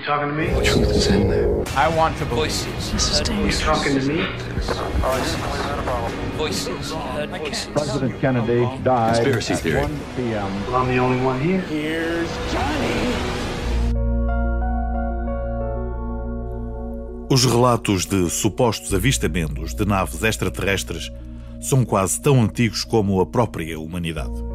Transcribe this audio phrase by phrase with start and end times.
[0.00, 0.46] You talking to me?
[0.46, 1.62] The truth is in there.
[1.76, 2.90] I want to voices.
[2.90, 3.60] This is You dangerous.
[3.60, 4.24] talking to me?
[6.38, 6.94] Voices.
[7.74, 9.82] President Kennedy died Conspiracy at theory.
[9.82, 10.66] 1 p.m.
[10.66, 11.60] Well, I'm the only one here.
[17.30, 21.12] Os relatos de supostos avistamentos de naves extraterrestres
[21.60, 24.49] são quase tão antigos como a própria humanidade.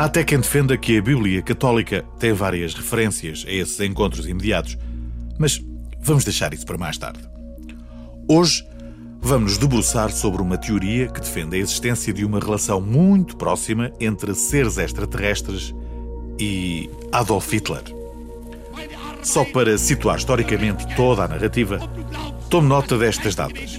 [0.00, 4.78] Há até quem defenda que a Bíblia Católica tem várias referências a esses encontros imediatos,
[5.38, 5.62] mas
[6.00, 7.20] vamos deixar isso para mais tarde.
[8.26, 8.66] Hoje
[9.20, 14.34] vamos debruçar sobre uma teoria que defende a existência de uma relação muito próxima entre
[14.34, 15.74] seres extraterrestres
[16.38, 17.82] e Adolf Hitler.
[19.22, 21.78] Só para situar historicamente toda a narrativa,
[22.48, 23.78] tome nota destas datas.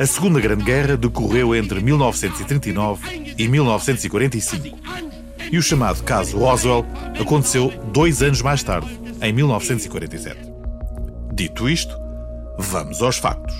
[0.00, 5.07] A Segunda Grande Guerra decorreu entre 1939 e 1945
[5.50, 6.84] e o chamado caso Roswell
[7.20, 8.88] aconteceu dois anos mais tarde,
[9.20, 10.52] em 1947.
[11.32, 11.96] Dito isto,
[12.58, 13.54] vamos aos factos.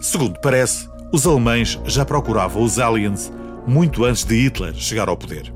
[0.00, 3.32] Segundo parece, os alemães já procuravam os aliens
[3.66, 5.52] muito antes de Hitler chegar ao poder.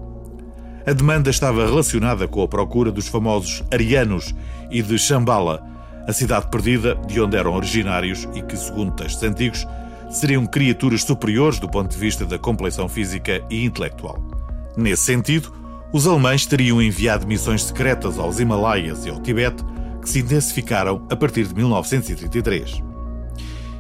[0.86, 4.34] A demanda estava relacionada com a procura dos famosos arianos
[4.70, 5.60] e de Shambhala,
[6.06, 9.66] a cidade perdida de onde eram originários e que, segundo textos antigos,
[10.10, 14.35] seriam criaturas superiores do ponto de vista da complexão física e intelectual.
[14.76, 15.52] Nesse sentido,
[15.92, 19.64] os alemães teriam enviado missões secretas aos Himalaias e ao Tibete,
[20.02, 22.82] que se intensificaram a partir de 1933.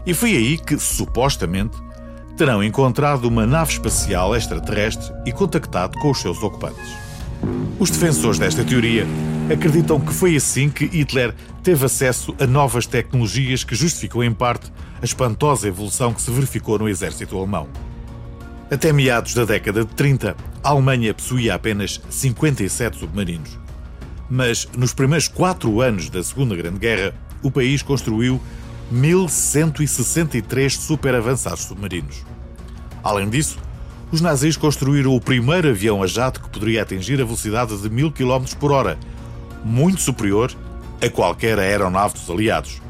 [0.06, 1.76] E foi aí que, supostamente,
[2.36, 7.06] terão encontrado uma nave espacial extraterrestre e contactado com os seus ocupantes.
[7.78, 9.06] Os defensores desta teoria
[9.52, 14.72] acreditam que foi assim que Hitler teve acesso a novas tecnologias que justificam em parte
[15.00, 17.68] a espantosa evolução que se verificou no exército alemão.
[18.68, 23.58] Até meados da década de 30, a Alemanha possuía apenas 57 submarinos.
[24.28, 28.40] Mas nos primeiros quatro anos da Segunda Grande Guerra, o país construiu
[28.90, 32.24] 1163 superavançados submarinos.
[33.04, 33.56] Além disso,
[34.10, 38.10] os nazis construíram o primeiro avião a jato que poderia atingir a velocidade de 1000
[38.10, 38.98] km por hora,
[39.64, 40.52] muito superior
[41.00, 42.82] a qualquer aeronave dos aliados.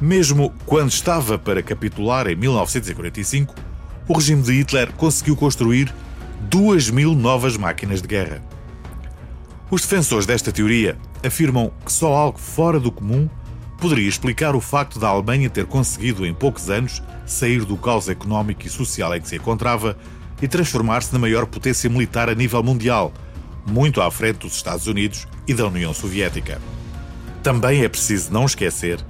[0.00, 3.54] Mesmo quando estava para capitular em 1945,
[4.08, 5.94] o regime de Hitler conseguiu construir
[6.40, 8.42] 2 mil novas máquinas de guerra.
[9.70, 13.28] Os defensores desta teoria afirmam que só algo fora do comum
[13.78, 18.66] poderia explicar o facto da Alemanha ter conseguido, em poucos anos, sair do caos económico
[18.66, 19.96] e social em que se encontrava
[20.40, 23.12] e transformar-se na maior potência militar a nível mundial,
[23.66, 26.60] muito à frente dos Estados Unidos e da União Soviética.
[27.42, 29.04] Também é preciso não esquecer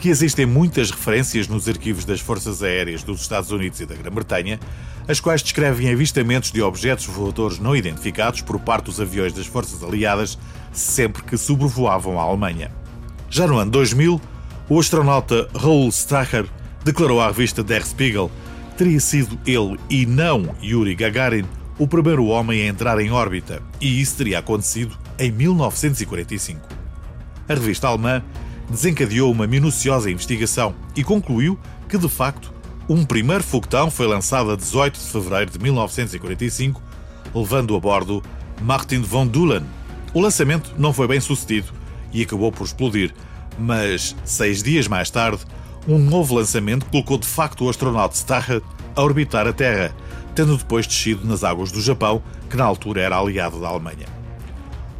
[0.00, 4.58] que existem muitas referências nos arquivos das Forças Aéreas dos Estados Unidos e da Grã-Bretanha,
[5.06, 9.84] as quais descrevem avistamentos de objetos voadores não identificados por parte dos aviões das Forças
[9.84, 10.38] Aliadas
[10.72, 12.70] sempre que sobrevoavam a Alemanha.
[13.28, 14.18] Já no ano 2000,
[14.70, 16.46] o astronauta Raoul Stracher
[16.82, 18.30] declarou à revista Der Spiegel
[18.70, 21.44] que teria sido ele e não Yuri Gagarin
[21.78, 26.60] o primeiro homem a entrar em órbita, e isso teria acontecido em 1945.
[27.48, 28.22] A revista alemã
[28.70, 31.58] desencadeou uma minuciosa investigação e concluiu
[31.88, 32.52] que, de facto,
[32.88, 36.80] um primeiro foguetão foi lançado a 18 de fevereiro de 1945,
[37.34, 38.22] levando a bordo
[38.62, 39.62] Martin von Dulen.
[40.14, 41.72] O lançamento não foi bem sucedido
[42.12, 43.12] e acabou por explodir,
[43.58, 45.44] mas seis dias mais tarde,
[45.86, 48.62] um novo lançamento colocou de facto o astronauta Starr
[48.94, 49.94] a orbitar a Terra,
[50.34, 54.06] tendo depois descido nas águas do Japão, que na altura era aliado da Alemanha.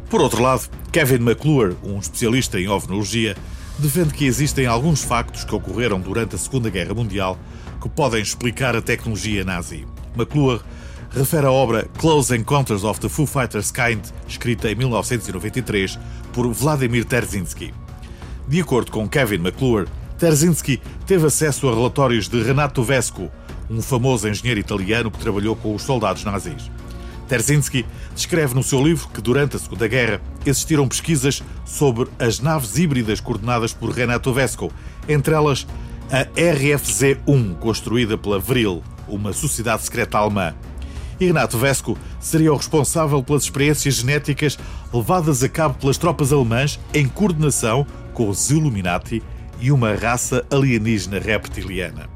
[0.09, 3.35] Por outro lado, Kevin McClure, um especialista em ovnologia,
[3.81, 7.37] defende que existem alguns factos que ocorreram durante a Segunda Guerra Mundial
[7.81, 9.87] que podem explicar a tecnologia nazi.
[10.15, 10.61] McClure
[11.09, 15.99] refere a obra Close Encounters of the Foo Fighters Kind, escrita em 1993
[16.31, 17.73] por Vladimir Terzinsky.
[18.47, 19.87] De acordo com Kevin McClure,
[20.19, 23.31] Terzinsky teve acesso a relatórios de Renato Vesco,
[23.69, 26.69] um famoso engenheiro italiano que trabalhou com os soldados nazis.
[27.31, 32.77] Terzinsky descreve no seu livro que durante a Segunda Guerra existiram pesquisas sobre as naves
[32.77, 34.69] híbridas coordenadas por Renato Vesco,
[35.07, 35.65] entre elas
[36.11, 40.53] a RFZ-1, construída pela Vril, uma sociedade secreta alemã.
[41.21, 44.59] E Renato Vesco seria o responsável pelas experiências genéticas
[44.93, 49.23] levadas a cabo pelas tropas alemãs em coordenação com os Illuminati
[49.57, 52.09] e uma raça alienígena reptiliana.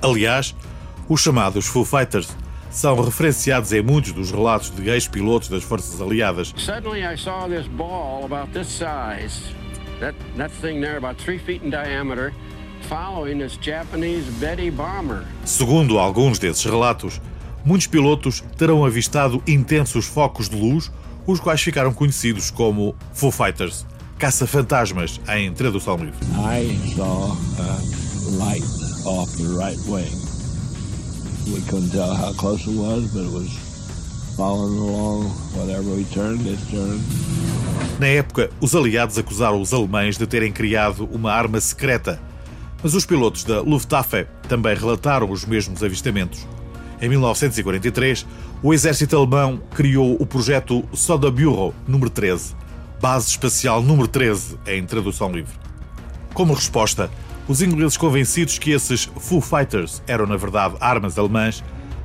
[0.00, 0.54] Aliás,
[1.08, 2.28] os chamados Foo Fighters
[2.76, 6.52] são referenciados em muitos dos relatos de ex-pilotos das Forças Aliadas.
[6.58, 9.40] Suddenly, I saw this ball about this size.
[9.98, 12.34] That, that thing there, about three feet in diameter,
[12.86, 15.24] following this Japanese Betty bomber.
[15.46, 17.18] Segundo alguns desses relatos,
[17.64, 20.92] muitos pilotos terão avistado intensos focos de luz,
[21.26, 23.86] os quais ficaram conhecidos como Foo Fighters,
[24.18, 26.18] caça-fantasmas, em tradução livre.
[26.36, 28.62] I saw a light
[29.06, 30.25] off the right wing.
[31.46, 33.48] We couldn't tell how close it was, but it was
[34.36, 35.26] following along.
[35.54, 37.00] Whatever we turned, it turned.
[38.00, 42.20] Na época, os aliados acusaram os alemães de terem criado uma arma secreta,
[42.82, 46.46] mas os pilotos da Luftwaffe também relataram os mesmos avistamentos.
[47.00, 48.26] Em 1943,
[48.62, 52.54] o exército alemão criou o projeto Soderbüro número 13,
[53.00, 55.54] Base Espacial número 13, em tradução livre.
[56.34, 57.10] Como resposta,
[57.48, 61.62] os ingleses convencidos que esses Foo Fighters eram na verdade armas alemãs,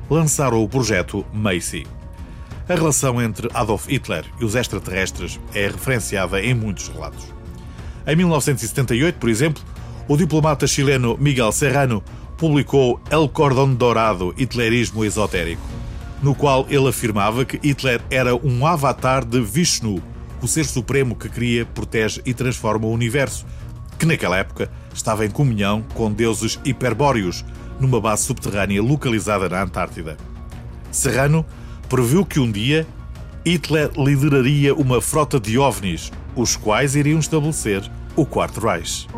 [0.08, 1.86] lançaram o projeto Macy.
[2.68, 7.26] A relação entre Adolf Hitler e os extraterrestres é referenciada em muitos relatos.
[8.06, 9.62] Em 1978, por exemplo,
[10.08, 12.02] o diplomata chileno Miguel Serrano
[12.36, 15.62] publicou El Cordón Dourado Hitlerismo Esotérico,
[16.22, 20.02] no qual ele afirmava que Hitler era um avatar de Vishnu,
[20.40, 23.44] o ser supremo que cria, protege e transforma o universo,
[23.98, 27.44] que naquela época estava em comunhão com deuses hiperbóreos,
[27.80, 30.16] numa base subterrânea localizada na Antártida.
[30.90, 31.44] Serrano
[31.88, 32.86] previu que um dia
[33.44, 37.82] Hitler lideraria uma frota de ovnis, os quais iriam estabelecer
[38.14, 39.08] o Quarto Reich.